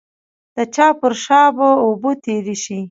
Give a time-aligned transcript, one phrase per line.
[0.55, 2.79] د چا پر شا به اوبه تېرې شي.